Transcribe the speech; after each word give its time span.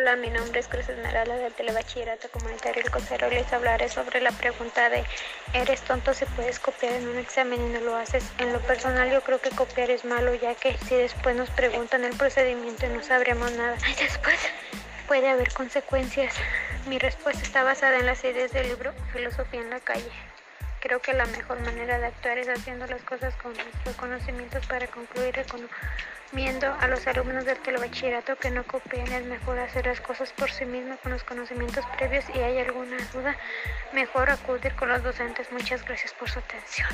Hola, 0.00 0.16
mi 0.16 0.30
nombre 0.30 0.60
es 0.60 0.66
Cruz 0.66 0.88
Esmeralda 0.88 1.36
del 1.36 1.52
Telebachillerato 1.52 2.30
Comunitario 2.30 2.82
El 2.82 2.90
Cosero. 2.90 3.28
Les 3.28 3.52
hablaré 3.52 3.90
sobre 3.90 4.22
la 4.22 4.32
pregunta 4.32 4.88
de 4.88 5.04
¿eres 5.52 5.82
tonto 5.82 6.14
si 6.14 6.24
puedes 6.24 6.58
copiar 6.58 6.94
en 6.94 7.06
un 7.06 7.18
examen 7.18 7.60
y 7.60 7.68
no 7.68 7.80
lo 7.80 7.96
haces? 7.96 8.24
En 8.38 8.50
lo 8.50 8.60
personal 8.60 9.12
yo 9.12 9.20
creo 9.20 9.42
que 9.42 9.50
copiar 9.50 9.90
es 9.90 10.06
malo 10.06 10.34
ya 10.34 10.54
que 10.54 10.74
si 10.88 10.94
después 10.94 11.36
nos 11.36 11.50
preguntan 11.50 12.02
el 12.04 12.16
procedimiento 12.16 12.88
no 12.88 13.02
sabremos 13.02 13.52
nada. 13.52 13.76
Y 13.90 14.02
después 14.02 14.38
puede 15.06 15.28
haber 15.28 15.52
consecuencias. 15.52 16.34
Mi 16.86 16.98
respuesta 16.98 17.42
está 17.42 17.62
basada 17.62 17.98
en 17.98 18.06
las 18.06 18.24
ideas 18.24 18.52
del 18.52 18.68
libro 18.68 18.94
Filosofía 19.12 19.60
en 19.60 19.68
la 19.68 19.80
calle. 19.80 20.10
Creo 20.80 21.00
que 21.00 21.12
la 21.12 21.26
mejor 21.26 21.60
manera 21.60 21.98
de 21.98 22.06
actuar 22.06 22.38
es 22.38 22.48
haciendo 22.48 22.86
las 22.86 23.02
cosas 23.02 23.34
con 23.36 23.52
nuestros 23.52 23.94
conocimientos 23.96 24.66
para 24.66 24.86
concluir 24.86 25.34
recomiendo 25.34 26.74
a 26.80 26.88
los 26.88 27.06
alumnos 27.06 27.44
del 27.44 27.58
telebachillerato 27.58 28.36
que 28.36 28.50
no 28.50 28.64
copien, 28.64 29.06
es 29.12 29.24
mejor 29.26 29.58
hacer 29.58 29.86
las 29.86 30.00
cosas 30.00 30.32
por 30.32 30.50
sí 30.50 30.64
mismos 30.64 30.98
con 31.02 31.12
los 31.12 31.22
conocimientos 31.22 31.84
previos 31.98 32.24
y 32.34 32.38
hay 32.38 32.58
alguna 32.58 32.96
duda, 33.12 33.36
mejor 33.92 34.30
acudir 34.30 34.74
con 34.74 34.88
los 34.88 35.02
docentes. 35.02 35.52
Muchas 35.52 35.84
gracias 35.84 36.14
por 36.14 36.30
su 36.30 36.38
atención. 36.38 36.88